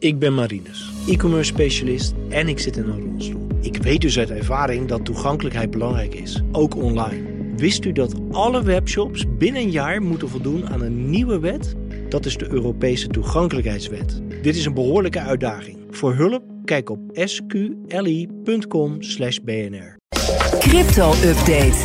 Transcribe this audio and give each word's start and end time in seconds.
Ik 0.00 0.18
ben 0.18 0.34
Marinus, 0.34 0.92
e-commerce 1.06 1.52
specialist 1.52 2.14
en 2.28 2.48
ik 2.48 2.58
zit 2.58 2.76
in 2.76 2.88
een 2.88 3.10
rolstoel. 3.10 3.46
Ik 3.60 3.76
weet 3.76 4.00
dus 4.00 4.18
uit 4.18 4.30
ervaring 4.30 4.88
dat 4.88 5.04
toegankelijkheid 5.04 5.70
belangrijk 5.70 6.14
is, 6.14 6.42
ook 6.52 6.76
online. 6.76 7.54
Wist 7.56 7.84
u 7.84 7.92
dat 7.92 8.14
alle 8.30 8.62
webshops 8.62 9.24
binnen 9.38 9.62
een 9.62 9.70
jaar 9.70 10.02
moeten 10.02 10.28
voldoen 10.28 10.68
aan 10.68 10.82
een 10.82 11.10
nieuwe 11.10 11.38
wet? 11.38 11.74
Dat 12.08 12.26
is 12.26 12.36
de 12.36 12.48
Europese 12.50 13.08
toegankelijkheidswet. 13.08 14.22
Dit 14.42 14.56
is 14.56 14.64
een 14.64 14.74
behoorlijke 14.74 15.20
uitdaging. 15.20 15.78
Voor 15.90 16.14
hulp 16.14 16.42
kijk 16.68 16.90
op 16.90 17.00
sqli.com/bnr. 17.14 18.28
Crypto-update. 20.58 21.76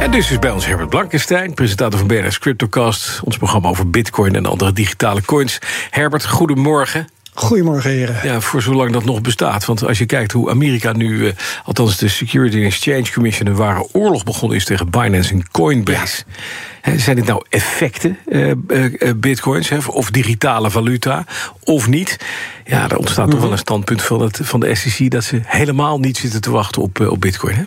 En 0.00 0.10
dus 0.10 0.30
is 0.30 0.38
bij 0.38 0.50
ons 0.50 0.66
Herbert 0.66 0.88
Blankenstein, 0.88 1.54
presentator 1.54 1.98
van 1.98 2.08
BNR's 2.08 2.38
Cryptocast. 2.38 3.20
Ons 3.24 3.36
programma 3.36 3.68
over 3.68 3.90
bitcoin 3.90 4.34
en 4.34 4.46
andere 4.46 4.72
digitale 4.72 5.22
coins. 5.22 5.58
Herbert, 5.90 6.26
goedemorgen. 6.26 7.06
Goedemorgen, 7.34 7.90
heren. 7.90 8.16
Ja, 8.22 8.40
voor 8.40 8.62
zolang 8.62 8.92
dat 8.92 9.04
nog 9.04 9.20
bestaat. 9.20 9.64
Want 9.64 9.86
als 9.86 9.98
je 9.98 10.06
kijkt 10.06 10.32
hoe 10.32 10.50
Amerika 10.50 10.92
nu, 10.92 11.26
eh, 11.26 11.32
althans 11.64 11.96
de 11.96 12.08
Security 12.08 12.56
and 12.56 12.64
Exchange 12.64 13.12
Commission... 13.12 13.48
een 13.48 13.54
ware 13.54 13.88
oorlog 13.92 14.24
begonnen 14.24 14.56
is 14.56 14.64
tegen 14.64 14.90
Binance 14.90 15.32
en 15.32 15.50
Coinbase. 15.50 16.24
Zijn 16.96 17.16
dit 17.16 17.26
nou 17.26 17.44
effecten, 17.48 18.18
eh, 18.26 18.50
eh, 18.50 19.14
bitcoins, 19.16 19.68
hè, 19.68 19.78
of 19.86 20.10
digitale 20.10 20.70
valuta, 20.70 21.24
of 21.62 21.88
niet? 21.88 22.16
Ja, 22.64 22.90
er 22.90 22.96
ontstaat 22.96 23.30
toch 23.30 23.40
wel 23.40 23.52
een 23.52 23.58
standpunt 23.58 24.02
van, 24.02 24.20
het, 24.20 24.40
van 24.42 24.60
de 24.60 24.74
SEC... 24.74 25.10
dat 25.10 25.24
ze 25.24 25.40
helemaal 25.44 25.98
niet 25.98 26.16
zitten 26.16 26.40
te 26.40 26.50
wachten 26.50 26.82
op, 26.82 27.00
op 27.00 27.20
bitcoin, 27.20 27.54
hè? 27.54 27.64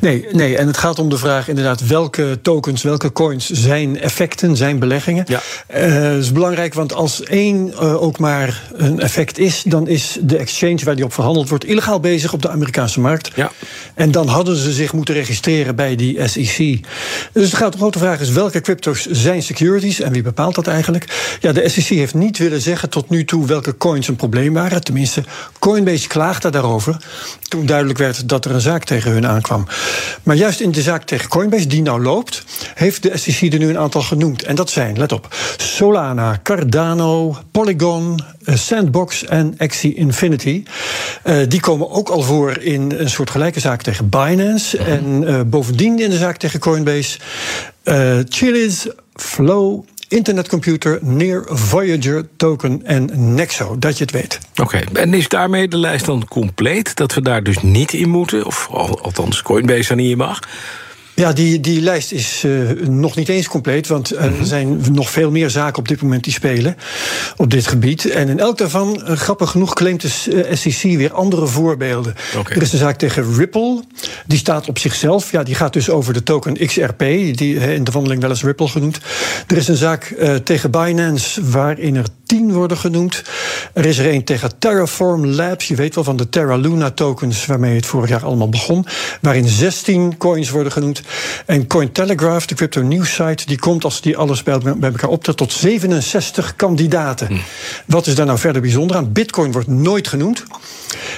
Nee, 0.00 0.26
nee, 0.32 0.56
en 0.56 0.66
het 0.66 0.76
gaat 0.76 0.98
om 0.98 1.08
de 1.08 1.18
vraag 1.18 1.48
inderdaad 1.48 1.86
welke 1.86 2.38
tokens, 2.42 2.82
welke 2.82 3.12
coins 3.12 3.50
zijn 3.50 4.00
effecten, 4.00 4.56
zijn 4.56 4.78
beleggingen. 4.78 5.24
Ja. 5.28 5.40
Eh, 5.66 6.16
is 6.16 6.32
belangrijk, 6.32 6.74
want 6.74 6.92
als 6.94 7.22
één 7.22 7.72
eh, 7.72 8.02
ook 8.02 8.18
maar 8.18 8.62
een 8.72 9.00
effect 9.00 9.38
is, 9.38 9.62
dan 9.66 9.88
is 9.88 10.18
de 10.20 10.36
exchange 10.36 10.80
waar 10.84 10.96
die 10.96 11.04
op 11.04 11.12
verhandeld 11.12 11.48
wordt 11.48 11.64
illegaal 11.64 12.00
bezig 12.00 12.32
op 12.32 12.42
de 12.42 12.48
Amerikaanse 12.50 13.00
markt. 13.00 13.30
Ja. 13.34 13.50
En 13.94 14.10
dan 14.10 14.26
hadden 14.28 14.56
ze 14.56 14.72
zich 14.72 14.92
moeten 14.92 15.14
registreren 15.14 15.76
bij 15.76 15.96
die 15.96 16.28
SEC. 16.28 16.80
Dus 17.32 17.50
de 17.50 17.56
grote- 17.56 17.78
grote 17.78 17.98
vraag 17.98 18.20
is 18.20 18.30
welke 18.30 18.60
crypto's 18.60 19.06
zijn 19.10 19.42
securities 19.42 20.00
en 20.00 20.12
wie 20.12 20.22
bepaalt 20.22 20.54
dat 20.54 20.66
eigenlijk? 20.66 21.36
Ja, 21.40 21.52
de 21.52 21.68
SEC 21.68 21.84
heeft 21.86 22.14
niet 22.14 22.38
willen 22.38 22.60
zeggen 22.60 22.90
tot 22.90 23.10
nu 23.10 23.24
toe 23.24 23.46
welke 23.46 23.76
coins 23.76 24.08
een 24.08 24.16
probleem 24.16 24.52
waren. 24.52 24.84
Tenminste, 24.84 25.22
Coinbase 25.58 26.08
klaagde 26.08 26.50
daarover 26.50 26.96
toen 27.48 27.66
duidelijk 27.66 27.98
werd 27.98 28.28
dat 28.28 28.44
er 28.44 28.50
een 28.50 28.60
zaak 28.60 28.84
tegen 28.84 29.10
hun 29.10 29.26
aankwam. 29.26 29.53
Maar 30.22 30.36
juist 30.36 30.60
in 30.60 30.70
de 30.70 30.82
zaak 30.82 31.04
tegen 31.04 31.28
Coinbase, 31.28 31.66
die 31.66 31.82
nou 31.82 32.02
loopt, 32.02 32.44
heeft 32.74 33.02
de 33.02 33.16
SEC 33.16 33.52
er 33.52 33.58
nu 33.58 33.68
een 33.68 33.78
aantal 33.78 34.02
genoemd. 34.02 34.42
En 34.42 34.54
dat 34.54 34.70
zijn, 34.70 34.98
let 34.98 35.12
op, 35.12 35.34
Solana, 35.56 36.40
Cardano, 36.42 37.36
Polygon, 37.50 38.20
eh, 38.44 38.54
Sandbox 38.54 39.24
en 39.24 39.54
Axie 39.58 39.94
Infinity. 39.94 40.62
Eh, 41.22 41.36
die 41.48 41.60
komen 41.60 41.90
ook 41.90 42.08
al 42.08 42.22
voor 42.22 42.58
in 42.58 42.92
een 42.96 43.10
soort 43.10 43.30
gelijke 43.30 43.60
zaak 43.60 43.82
tegen 43.82 44.08
Binance. 44.08 44.78
En 44.78 45.26
eh, 45.26 45.40
bovendien 45.46 45.98
in 45.98 46.10
de 46.10 46.16
zaak 46.16 46.36
tegen 46.36 46.60
Coinbase. 46.60 47.18
eh 47.82 48.18
Chiliz, 48.28 48.86
Flow, 49.14 49.84
Internetcomputer, 50.14 50.98
Near, 51.02 51.42
Voyager, 51.46 52.28
Token 52.36 52.80
en 52.84 53.34
Nexo. 53.34 53.78
Dat 53.78 53.98
je 53.98 54.04
het 54.04 54.12
weet. 54.12 54.38
Oké, 54.56 54.80
en 54.92 55.14
is 55.14 55.28
daarmee 55.28 55.68
de 55.68 55.76
lijst 55.76 56.04
dan 56.06 56.28
compleet? 56.28 56.96
Dat 56.96 57.14
we 57.14 57.22
daar 57.22 57.42
dus 57.42 57.62
niet 57.62 57.92
in 57.92 58.08
moeten? 58.08 58.44
Of 58.46 58.68
al- 58.70 59.00
althans, 59.00 59.42
Coinbase 59.42 59.90
er 59.90 59.96
niet 59.96 60.10
in 60.10 60.16
mag? 60.16 60.40
Ja, 61.14 61.32
die, 61.32 61.60
die 61.60 61.80
lijst 61.80 62.12
is 62.12 62.42
eh, 62.44 62.86
nog 62.88 63.16
niet 63.16 63.28
eens 63.28 63.48
compleet. 63.48 63.86
Want 63.86 64.16
er 64.16 64.32
zijn 64.42 64.80
nog 64.92 65.10
veel 65.10 65.30
meer 65.30 65.50
zaken 65.50 65.78
op 65.78 65.88
dit 65.88 66.02
moment 66.02 66.24
die 66.24 66.32
spelen 66.32 66.76
op 67.36 67.50
dit 67.50 67.66
gebied. 67.66 68.10
En 68.10 68.28
in 68.28 68.38
elk 68.38 68.58
daarvan, 68.58 69.04
eh, 69.04 69.16
grappig 69.16 69.50
genoeg, 69.50 69.74
claimt 69.74 70.00
de 70.00 70.48
SEC 70.52 70.96
weer 70.96 71.12
andere 71.12 71.46
voorbeelden. 71.46 72.14
Er 72.48 72.62
is 72.62 72.72
een 72.72 72.78
zaak 72.78 72.98
tegen 72.98 73.34
Ripple. 73.34 73.82
Die 74.26 74.38
staat 74.38 74.68
op 74.68 74.78
zichzelf. 74.78 75.30
Ja, 75.30 75.42
die 75.42 75.54
gaat 75.54 75.72
dus 75.72 75.90
over 75.90 76.12
de 76.12 76.22
token 76.22 76.66
XRP. 76.66 76.98
Die 76.98 77.74
in 77.74 77.84
de 77.84 77.90
wandeling 77.90 78.20
wel 78.20 78.30
eens 78.30 78.42
Ripple 78.42 78.68
genoemd. 78.68 78.98
Er 79.46 79.56
is 79.56 79.68
een 79.68 79.76
zaak 79.76 80.04
eh, 80.04 80.34
tegen 80.34 80.70
Binance 80.70 81.50
waarin 81.50 81.96
er 81.96 82.06
tien 82.26 82.52
worden 82.52 82.76
genoemd. 82.76 83.22
Er 83.72 83.86
is 83.86 83.98
er 83.98 84.12
een 84.12 84.24
tegen 84.24 84.58
Terraform 84.58 85.26
Labs. 85.26 85.68
Je 85.68 85.74
weet 85.74 85.94
wel 85.94 86.04
van 86.04 86.16
de 86.16 86.28
Terra 86.28 86.56
Luna 86.56 86.90
tokens 86.90 87.46
waarmee 87.46 87.76
het 87.76 87.86
vorig 87.86 88.08
jaar 88.08 88.24
allemaal 88.24 88.48
begon. 88.48 88.86
Waarin 89.20 89.48
16 89.48 90.16
coins 90.16 90.50
worden 90.50 90.72
genoemd. 90.72 91.02
En 91.46 91.66
Cointelegraph, 91.66 92.46
de 92.46 92.54
crypto 92.54 92.82
news 92.82 93.14
site, 93.14 93.46
die 93.46 93.58
komt 93.58 93.84
als 93.84 94.00
die 94.00 94.16
alles 94.16 94.42
bij, 94.42 94.58
elkaar 94.80 95.10
optelt 95.10 95.36
tot 95.36 95.52
67 95.52 96.56
kandidaten. 96.56 97.40
Wat 97.86 98.06
is 98.06 98.14
daar 98.14 98.26
nou 98.26 98.38
verder 98.38 98.62
bijzonder 98.62 98.96
aan? 98.96 99.12
Bitcoin 99.12 99.52
wordt 99.52 99.68
nooit 99.68 100.08
genoemd. 100.08 100.44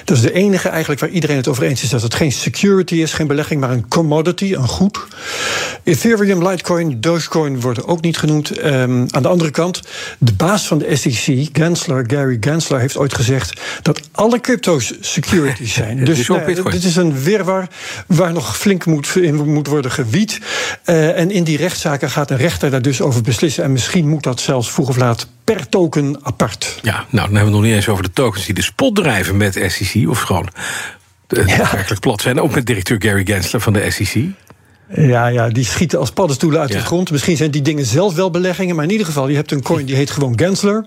Dat 0.05 0.17
is 0.17 0.23
de 0.23 0.33
enige 0.33 0.69
eigenlijk 0.69 1.01
waar 1.01 1.11
iedereen 1.11 1.37
het 1.37 1.49
over 1.49 1.63
eens 1.63 1.83
is 1.83 1.91
dat 1.91 2.03
het 2.03 2.15
geen 2.15 2.33
security 2.33 2.95
is, 2.95 3.13
geen 3.13 3.27
belegging, 3.27 3.61
maar 3.61 3.71
een 3.71 3.89
commodity, 3.89 4.55
een 4.55 4.69
goed. 4.69 5.07
Ethereum, 5.85 6.49
Litecoin, 6.49 7.01
Dogecoin 7.01 7.61
worden 7.61 7.87
ook 7.87 8.01
niet 8.01 8.19
genoemd. 8.19 8.59
Ehm, 8.59 9.05
aan 9.11 9.23
de 9.23 9.29
andere 9.29 9.51
kant, 9.51 9.83
de 10.19 10.33
baas 10.33 10.67
van 10.67 10.79
de 10.79 10.97
SEC, 10.97 11.49
Gensler, 11.53 12.05
Gary 12.07 12.37
Gensler, 12.41 12.81
heeft 12.81 12.97
ooit 12.97 13.15
gezegd 13.15 13.61
dat 13.83 14.01
alle 14.13 14.41
crypto's 14.41 14.95
securities 15.01 15.75
zijn. 15.83 16.05
Dus 16.05 16.29
nou 16.29 16.71
dit 16.71 16.85
is 16.85 16.97
een 16.97 17.23
wirwar 17.23 17.69
waar 18.07 18.33
nog 18.33 18.57
flink 18.59 18.87
moet, 18.87 19.17
in 19.17 19.53
moet 19.53 19.67
worden 19.67 19.91
gewied. 19.91 20.41
Eh, 20.85 21.19
en 21.19 21.31
in 21.31 21.45
die 21.45 21.57
rechtszaken 21.57 22.11
gaat 22.11 22.31
een 22.31 22.37
rechter 22.37 22.71
daar 22.71 22.83
dus 22.83 23.01
over 23.01 23.23
beslissen. 23.23 23.65
En 23.65 23.73
misschien 23.73 24.09
moet 24.09 24.23
dat 24.23 24.41
zelfs 24.41 24.71
vroeg 24.71 24.89
of 24.89 24.97
laat 24.97 25.27
per 25.47 25.69
token 25.69 26.19
apart. 26.23 26.79
Ja, 26.83 26.93
nou, 26.93 27.07
dan 27.11 27.21
hebben 27.21 27.39
we 27.39 27.39
het 27.39 27.51
nog 27.51 27.63
niet 27.63 27.75
eens 27.75 27.89
over 27.89 28.03
de 28.03 28.13
tokens 28.13 28.45
die 28.45 28.55
de 28.55 28.63
spot 28.63 28.95
drijven 28.95 29.37
met 29.37 29.65
SEC. 29.67 30.09
Of 30.09 30.21
gewoon 30.21 30.49
eh, 31.29 31.57
werkelijk 31.71 32.01
plat 32.01 32.21
zijn. 32.21 32.41
Ook 32.41 32.55
met 32.55 32.67
directeur 32.67 33.03
Gary 33.03 33.25
Gensler 33.25 33.61
van 33.61 33.73
de 33.73 33.91
SEC. 33.91 34.25
Ja, 34.95 35.27
ja, 35.27 35.49
die 35.49 35.65
schieten 35.65 35.99
als 35.99 36.11
paddenstoelen 36.11 36.61
uit 36.61 36.73
Ja. 36.73 36.79
de 36.79 36.85
grond. 36.85 37.11
Misschien 37.11 37.37
zijn 37.37 37.51
die 37.51 37.63
dingen 37.63 37.85
zelf 37.87 38.15
wel 38.15 38.31
beleggingen, 38.31 38.75
maar 38.77 38.85
in 38.85 38.91
ieder 38.91 39.07
geval, 39.07 39.29
je 39.29 39.35
hebt 39.37 39.51
een 39.53 39.63
coin 39.63 39.87
die 39.87 39.95
heet 39.97 40.11
gewoon 40.11 40.39
Gensler. 40.39 40.87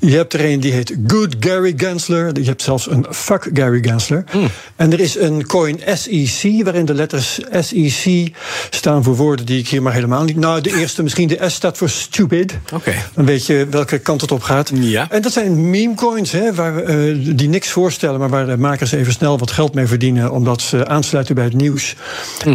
Je 0.00 0.16
hebt 0.16 0.32
er 0.32 0.44
een 0.44 0.60
die 0.60 0.72
heet 0.72 0.96
Good 1.06 1.36
Gary 1.40 1.74
Gensler. 1.76 2.30
Je 2.40 2.44
hebt 2.46 2.62
zelfs 2.62 2.90
een 2.90 3.06
Fuck 3.10 3.50
Gary 3.52 3.82
Gensler. 3.82 4.24
Hmm. 4.30 4.48
En 4.76 4.92
er 4.92 5.00
is 5.00 5.16
een 5.18 5.46
coin 5.46 5.80
SEC, 5.94 6.64
waarin 6.64 6.84
de 6.84 6.94
letters 6.94 7.40
SEC 7.60 8.32
staan 8.70 9.02
voor 9.02 9.16
woorden 9.16 9.46
die 9.46 9.58
ik 9.58 9.68
hier 9.68 9.82
maar 9.82 9.92
helemaal 9.92 10.24
niet. 10.24 10.36
Nou, 10.36 10.60
de 10.60 10.78
eerste, 10.78 11.02
misschien 11.02 11.28
de 11.28 11.38
S 11.46 11.54
staat 11.54 11.76
voor 11.76 11.88
stupid. 11.88 12.58
Oké. 12.72 12.94
Dan 13.14 13.24
weet 13.24 13.46
je 13.46 13.66
welke 13.70 13.98
kant 13.98 14.20
het 14.20 14.32
op 14.32 14.42
gaat. 14.42 14.70
Ja. 14.74 15.06
En 15.10 15.22
dat 15.22 15.32
zijn 15.32 15.70
meme 15.70 15.94
coins, 15.94 16.32
hè, 16.32 16.54
waar, 16.54 16.76
eh, 16.82 17.16
die 17.36 17.48
niks 17.48 17.68
voorstellen, 17.70 18.18
maar 18.20 18.28
waar 18.28 18.46
de 18.46 18.56
makers 18.56 18.92
even 18.92 19.12
snel 19.12 19.38
wat 19.38 19.50
geld 19.50 19.74
mee 19.74 19.86
verdienen, 19.86 20.30
omdat 20.32 20.60
ze 20.62 20.86
aansluiten 20.86 21.34
bij 21.34 21.44
het 21.44 21.54
nieuws. 21.54 21.94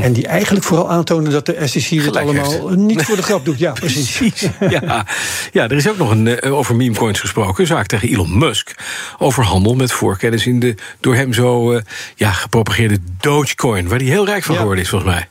En 0.02 0.14
die 0.14 0.28
eigenlijk 0.28 0.66
vooral 0.76 0.90
aantonen 0.92 1.32
dat 1.32 1.46
de 1.46 1.68
SEC 1.68 1.84
het. 1.84 2.04
Gelijk 2.04 2.26
allemaal 2.26 2.70
niet 2.70 3.04
voor 3.04 3.16
de 3.16 3.22
grap 3.24 3.46
doet. 3.46 3.60
Ja, 3.60 3.72
precies. 3.72 4.18
Precies. 4.18 4.50
Ja. 4.70 5.06
ja, 5.52 5.64
er 5.64 5.72
is 5.76 5.90
ook 5.90 5.98
nog 5.98 6.12
een, 6.12 6.40
eh, 6.40 6.54
over 6.54 6.76
meme 6.76 6.96
coins 6.96 7.20
gesproken. 7.20 7.62
Een 7.62 7.68
zaak 7.68 7.86
tegen 7.86 8.10
Elon 8.10 8.38
Musk. 8.38 8.76
Over 9.18 9.44
handel 9.44 9.74
met 9.76 9.92
voorkennis 9.92 10.46
in 10.46 10.60
de 10.60 10.76
door 11.00 11.16
hem 11.16 11.34
zo 11.34 11.72
eh, 11.72 11.82
ja, 12.16 12.32
gepropageerde 12.32 12.98
Dogecoin. 13.20 13.88
Waar 13.88 14.00
hij 14.00 14.08
heel 14.08 14.26
rijk 14.26 14.44
van 14.44 14.54
Ja. 14.54 14.60
geworden 14.60 14.84
is, 14.84 14.90
volgens 14.90 15.12
mij. 15.12 15.28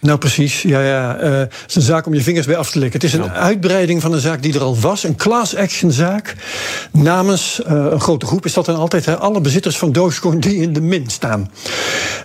Nou, 0.00 0.18
precies. 0.18 0.62
Ja, 0.62 0.80
ja. 0.82 1.16
eh, 1.16 1.38
het 1.38 1.64
is 1.66 1.74
een 1.74 1.82
zaak 1.82 2.06
om 2.06 2.14
je 2.14 2.22
vingers 2.22 2.46
bij 2.46 2.56
af 2.56 2.70
te 2.70 2.78
likken. 2.78 3.00
Het 3.00 3.08
is 3.08 3.14
een 3.18 3.30
uitbreiding 3.30 4.02
van 4.02 4.12
een 4.12 4.20
zaak 4.20 4.42
die 4.42 4.54
er 4.54 4.60
al 4.60 4.78
was. 4.78 5.04
Een 5.04 5.16
class 5.16 5.56
action 5.56 5.90
zaak. 5.92 6.34
Namens 6.92 7.62
eh, 7.62 7.86
een 7.90 8.00
grote 8.00 8.26
groep 8.26 8.44
is 8.44 8.52
dat 8.52 8.64
dan 8.64 8.76
altijd 8.76 9.04
hè, 9.04 9.16
alle 9.16 9.40
bezitters 9.40 9.78
van 9.78 9.92
Dogecoin 9.92 10.40
die 10.40 10.56
in 10.56 10.72
de 10.72 10.80
min 10.80 11.10
staan. 11.10 11.50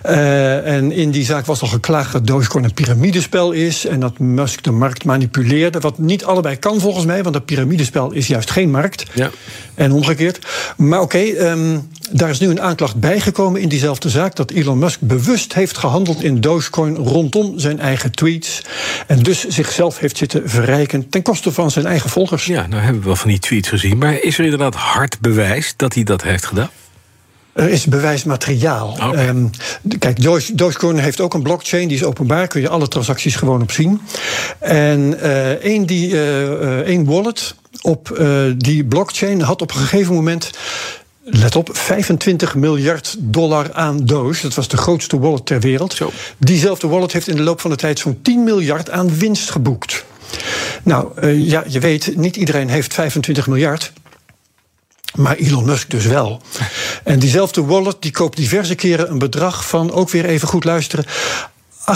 Eh, 0.02 0.74
en 0.74 0.92
in 0.92 1.10
die 1.10 1.24
zaak 1.24 1.46
was 1.46 1.62
al 1.62 1.68
geklaagd 1.68 2.12
dat 2.12 2.26
Dogecoin 2.26 2.64
een 2.64 2.74
piramidespel 2.74 3.52
is. 3.52 3.86
En 3.86 4.00
dat 4.00 4.18
Musk 4.18 4.62
de 4.62 4.70
markt 4.70 5.04
manipuleerde. 5.04 5.80
Wat 5.80 5.98
niet 5.98 6.24
allebei 6.24 6.56
kan 6.56 6.80
volgens 6.80 7.04
mij, 7.04 7.22
want 7.22 7.34
een 7.34 7.44
piramidespel 7.44 8.12
is 8.12 8.26
juist 8.26 8.50
geen 8.50 8.70
markt. 8.70 9.04
Ja. 9.14 9.30
En 9.74 9.92
omgekeerd. 9.92 10.38
Maar 10.76 11.00
oké, 11.00 11.18
ehm, 11.18 11.78
daar 12.10 12.30
is 12.30 12.38
nu 12.38 12.48
een 12.48 12.60
aanklacht 12.60 12.96
bijgekomen 12.96 13.60
in 13.60 13.68
diezelfde 13.68 14.08
zaak. 14.10 14.36
dat 14.36 14.50
Elon 14.50 14.78
Musk 14.78 15.00
bewust 15.00 15.54
heeft 15.54 15.78
gehandeld 15.78 16.22
in 16.22 16.40
Dogecoin 16.40 16.96
rondom 16.96 17.58
zijn 17.58 17.80
eigen 17.80 18.10
tweets. 18.12 18.62
En 19.06 19.22
dus 19.22 19.46
zichzelf 19.48 19.98
heeft 19.98 20.16
zitten 20.16 20.48
verrijken 20.50 21.08
ten 21.08 21.22
koste 21.22 21.52
van 21.52 21.70
zijn 21.70 21.86
eigen 21.86 22.10
volgers. 22.10 22.44
Ja, 22.44 22.66
nou 22.66 22.82
hebben 22.82 23.00
we 23.00 23.06
wel 23.06 23.16
van 23.16 23.30
die 23.30 23.38
tweets 23.38 23.68
gezien. 23.68 23.98
Maar 23.98 24.20
is 24.22 24.38
er 24.38 24.44
inderdaad 24.44 24.74
hard 24.74 25.20
bewijs 25.20 25.74
dat 25.76 25.94
hij 25.94 26.02
dat 26.02 26.22
heeft 26.22 26.46
gedaan? 26.46 26.70
Er 27.52 27.68
is 27.68 27.84
bewijsmateriaal. 27.86 28.98
Ehm, 28.98 29.46
kijk, 29.98 30.22
Doge- 30.22 30.54
Dogecoin 30.54 30.98
heeft 30.98 31.20
ook 31.20 31.34
een 31.34 31.42
blockchain, 31.42 31.88
die 31.88 31.96
is 31.96 32.04
openbaar, 32.04 32.46
kun 32.46 32.60
je 32.60 32.68
alle 32.68 32.88
transacties 32.88 33.36
gewoon 33.36 33.62
op 33.62 33.70
zien. 33.70 34.00
En 34.58 35.20
eh, 35.20 35.50
één, 35.50 35.86
die, 35.86 36.12
eh, 36.12 36.78
één 36.78 37.04
wallet 37.04 37.54
op 37.82 38.26
die 38.56 38.84
blockchain 38.84 39.40
had 39.40 39.62
op 39.62 39.70
een 39.70 39.76
gegeven 39.80 40.14
moment. 40.14 40.50
Let 41.28 41.56
op, 41.56 41.68
25 41.72 42.54
miljard 42.54 43.16
dollar 43.18 43.72
aan 43.72 44.04
Doge. 44.04 44.42
Dat 44.42 44.54
was 44.54 44.68
de 44.68 44.76
grootste 44.76 45.18
wallet 45.18 45.46
ter 45.46 45.60
wereld. 45.60 45.92
Zo. 45.92 46.10
Diezelfde 46.38 46.86
wallet 46.86 47.12
heeft 47.12 47.28
in 47.28 47.36
de 47.36 47.42
loop 47.42 47.60
van 47.60 47.70
de 47.70 47.76
tijd 47.76 47.98
zo'n 47.98 48.18
10 48.22 48.44
miljard 48.44 48.90
aan 48.90 49.18
winst 49.18 49.50
geboekt. 49.50 50.04
Nou, 50.82 51.08
eh, 51.16 51.48
ja, 51.48 51.64
je 51.68 51.80
weet, 51.80 52.16
niet 52.16 52.36
iedereen 52.36 52.68
heeft 52.68 52.94
25 52.94 53.46
miljard. 53.46 53.92
Maar 55.14 55.36
Elon 55.36 55.64
Musk 55.64 55.90
dus 55.90 56.04
wel. 56.04 56.40
En 57.04 57.18
diezelfde 57.18 57.64
wallet 57.64 57.96
die 58.00 58.12
koopt 58.12 58.36
diverse 58.36 58.74
keren 58.74 59.10
een 59.10 59.18
bedrag 59.18 59.68
van, 59.68 59.92
ook 59.92 60.10
weer 60.10 60.24
even 60.24 60.48
goed 60.48 60.64
luisteren, 60.64 61.04
28,06. 61.86 61.92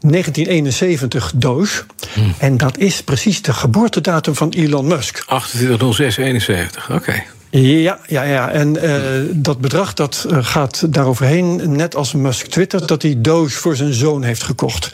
1971 0.00 1.32
doos. 1.34 1.84
Hmm. 2.14 2.34
En 2.38 2.56
dat 2.56 2.78
is 2.78 3.02
precies 3.02 3.42
de 3.42 3.52
geboortedatum 3.52 4.34
van 4.34 4.50
Elon 4.50 4.86
Musk. 4.86 5.24
28.06.71, 5.24 6.92
oké. 6.92 7.24
Ja, 7.50 7.98
ja, 8.06 8.22
ja. 8.22 8.50
en 8.50 8.76
uh, 8.76 8.92
dat 9.32 9.60
bedrag 9.60 9.94
dat 9.94 10.26
uh, 10.30 10.38
gaat 10.40 10.92
daaroverheen, 10.92 11.76
net 11.76 11.96
als 11.96 12.12
Musk 12.12 12.46
twittert, 12.46 12.88
dat 12.88 13.02
hij 13.02 13.14
Doge 13.18 13.50
voor 13.50 13.76
zijn 13.76 13.92
zoon 13.92 14.22
heeft 14.22 14.42
gekocht. 14.42 14.90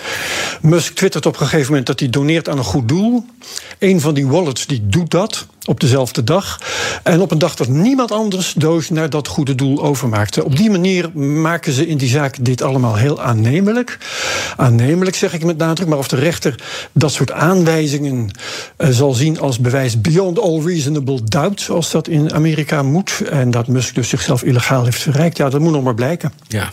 Musk 0.61 0.95
twittert 0.95 1.27
op 1.27 1.33
een 1.41 1.47
gegeven 1.47 1.69
moment 1.69 1.87
dat 1.87 2.01
hij 2.01 2.11
doneert 2.11 2.49
aan 2.49 2.59
een 2.59 2.65
goed 2.65 2.89
doel. 2.89 3.25
Een 3.79 4.01
van 4.01 4.15
die 4.15 4.27
wallets 4.27 4.67
die 4.67 4.87
doet 4.87 5.11
dat 5.11 5.47
op 5.67 5.81
dezelfde 5.81 6.25
dag. 6.25 6.61
En 7.03 7.21
op 7.21 7.31
een 7.31 7.39
dag 7.39 7.55
dat 7.55 7.69
niemand 7.69 8.13
anders 8.13 8.53
Doge 8.53 8.93
naar 8.93 9.11
dat 9.11 9.29
goede 9.29 9.55
doel 9.55 9.83
overmaakte. 9.83 10.45
Op 10.45 10.57
die 10.57 10.71
manier 10.71 11.11
maken 11.19 11.73
ze 11.73 11.87
in 11.87 11.97
die 11.97 12.09
zaak 12.09 12.45
dit 12.45 12.63
allemaal 12.63 12.97
heel 12.97 13.23
aannemelijk. 13.23 13.99
Aannemelijk 14.57 15.17
zeg 15.17 15.33
ik 15.33 15.45
met 15.45 15.57
nadruk, 15.57 15.89
maar 15.89 15.99
of 15.99 16.09
de 16.09 16.17
rechter 16.17 16.55
dat 16.93 17.13
soort 17.13 17.33
aanwijzingen 17.33 18.31
uh, 18.79 18.89
zal 18.89 19.13
zien 19.13 19.41
als 19.41 19.59
bewijs 19.59 20.01
beyond 20.01 20.41
all 20.41 20.63
reasonable 20.65 21.21
doubt, 21.25 21.61
zoals 21.61 21.91
dat 21.91 22.09
in 22.09 22.33
Amerika 22.33 22.45
moet. 22.85 23.21
En 23.31 23.51
dat 23.51 23.69
Musk 23.69 23.95
dus 23.95 24.09
zichzelf 24.09 24.43
illegaal 24.43 24.85
heeft 24.85 25.03
verrijkt, 25.03 25.37
ja, 25.37 25.49
dat 25.49 25.61
moet 25.61 25.73
nog 25.73 25.83
maar 25.83 25.95
blijken. 25.95 26.33
Ja. 26.49 26.71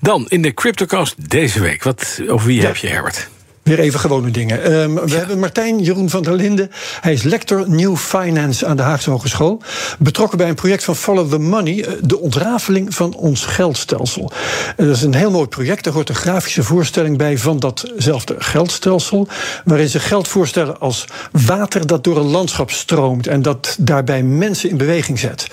Dan 0.00 0.26
in 0.28 0.42
de 0.42 0.54
CryptoCast 0.54 1.30
deze 1.30 1.60
week. 1.60 1.82
Wat, 1.82 2.20
over 2.28 2.46
wie 2.46 2.60
ja. 2.60 2.66
heb 2.66 2.76
je, 2.76 2.88
Herbert? 2.88 3.28
Weer 3.66 3.78
even 3.78 4.00
gewone 4.00 4.30
dingen. 4.30 4.72
Um, 4.72 4.94
we 4.94 5.08
ja. 5.08 5.16
hebben 5.16 5.38
Martijn 5.38 5.78
Jeroen 5.78 6.10
van 6.10 6.22
der 6.22 6.34
Linden. 6.34 6.70
Hij 7.00 7.12
is 7.12 7.22
lector 7.22 7.70
New 7.70 7.96
Finance 7.96 8.66
aan 8.66 8.76
de 8.76 8.82
Haagse 8.82 9.10
Hogeschool. 9.10 9.60
Betrokken 9.98 10.38
bij 10.38 10.48
een 10.48 10.54
project 10.54 10.84
van 10.84 10.96
Follow 10.96 11.30
the 11.30 11.38
Money. 11.38 11.86
De 12.00 12.20
ontrafeling 12.20 12.94
van 12.94 13.14
ons 13.14 13.44
geldstelsel. 13.44 14.30
Dat 14.76 14.96
is 14.96 15.02
een 15.02 15.14
heel 15.14 15.30
mooi 15.30 15.46
project. 15.46 15.86
Er 15.86 15.92
hoort 15.92 16.08
een 16.08 16.14
grafische 16.14 16.62
voorstelling 16.62 17.18
bij 17.18 17.38
van 17.38 17.58
datzelfde 17.58 18.34
geldstelsel. 18.38 19.28
Waarin 19.64 19.88
ze 19.88 20.00
geld 20.00 20.28
voorstellen 20.28 20.80
als 20.80 21.04
water 21.32 21.86
dat 21.86 22.04
door 22.04 22.16
een 22.16 22.30
landschap 22.30 22.70
stroomt. 22.70 23.26
En 23.26 23.42
dat 23.42 23.76
daarbij 23.78 24.22
mensen 24.22 24.70
in 24.70 24.76
beweging 24.76 25.18
zet. 25.18 25.46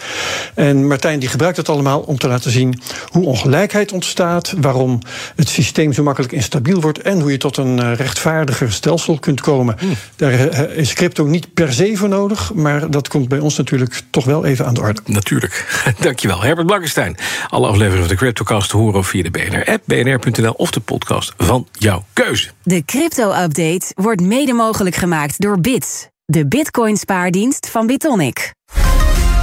En 0.54 0.88
Martijn 0.88 1.20
die 1.20 1.30
gebruikt 1.30 1.58
het 1.58 1.70
allemaal 1.70 2.00
om 2.00 2.18
te 2.18 2.28
laten 2.28 2.52
zien 2.52 2.82
hoe 3.08 3.26
ongelijkheid 3.26 3.92
ontstaat. 3.92 4.54
Waarom 4.58 5.00
het 5.36 5.50
systeem 5.50 5.94
zo 5.94 6.04
makkelijk 6.04 6.34
instabiel 6.34 6.82
wordt. 6.82 7.02
En 7.02 7.20
hoe 7.20 7.32
je 7.32 7.38
tot 7.38 7.58
een 7.58 8.02
rechtvaardiger 8.04 8.72
stelsel 8.72 9.20
kunt 9.20 9.42
komen. 9.42 9.78
Mm. 9.82 9.96
Daar 10.16 10.34
is 10.70 10.94
crypto 10.94 11.26
niet 11.26 11.54
per 11.54 11.74
se 11.74 11.98
voor 11.98 12.10
nodig, 12.10 12.54
maar 12.54 12.90
dat 12.90 13.08
komt 13.08 13.28
bij 13.28 13.40
ons 13.40 13.58
natuurlijk 13.58 14.02
toch 14.10 14.26
wel 14.26 14.46
even 14.46 14.66
aan 14.66 14.74
de 14.74 14.82
orde. 14.82 15.02
Natuurlijk. 15.06 15.84
Dankjewel. 16.00 16.42
Herbert 16.42 16.68
Blankenstein. 16.68 17.18
Alle 17.50 17.68
afleveringen 17.68 18.08
van 18.08 18.16
de 18.16 18.16
CryptoCast 18.16 18.70
te 18.70 18.78
horen 18.78 19.04
via 19.04 19.24
de 19.24 19.32
BNR-app, 19.32 19.84
bnr.nl 19.86 20.52
of 20.52 20.72
de 20.72 20.80
podcast 20.80 21.34
van 21.38 21.68
jouw 21.72 22.06
keuze. 22.14 22.50
De 22.64 22.86
crypto-update 22.86 23.92
wordt 23.96 24.22
mede 24.22 24.54
mogelijk 24.54 24.96
gemaakt 24.96 25.42
door 25.42 25.60
Bits, 25.60 26.08
de 26.26 26.48
bitcoin-spaardienst 26.48 27.70
van 27.70 27.88
Bitonic. 27.88 28.54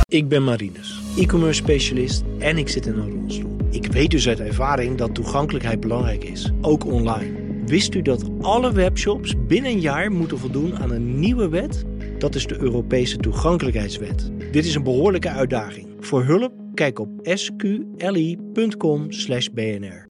Ik 0.09 0.29
ben 0.29 0.45
Marinus, 0.45 1.01
e-commerce 1.17 1.63
specialist 1.63 2.23
en 2.39 2.59
ik 2.59 2.69
zit 2.69 2.87
in 2.87 2.99
een 2.99 3.21
rolstoel. 3.21 3.57
Ik 3.71 3.93
weet 3.93 4.11
dus 4.11 4.29
uit 4.29 4.41
ervaring 4.41 4.99
dat 4.99 5.15
toegankelijkheid 5.15 5.81
belangrijk 5.81 6.25
is, 6.25 6.51
ook 6.61 6.85
online. 6.85 7.50
Wist 7.71 7.95
u 7.95 8.03
dat 8.03 8.25
alle 8.41 8.73
webshops 8.73 9.35
binnen 9.47 9.71
een 9.71 9.81
jaar 9.81 10.13
moeten 10.13 10.39
voldoen 10.39 10.79
aan 10.79 10.91
een 10.91 11.19
nieuwe 11.19 11.49
wet? 11.49 11.85
Dat 12.19 12.35
is 12.35 12.47
de 12.47 12.61
Europese 12.61 13.17
toegankelijkheidswet. 13.17 14.31
Dit 14.53 14.65
is 14.65 14.75
een 14.75 14.83
behoorlijke 14.83 15.29
uitdaging. 15.29 15.89
Voor 16.01 16.25
hulp 16.25 16.53
kijk 16.75 16.99
op 16.99 17.09
sqli.com/bnr. 17.23 20.09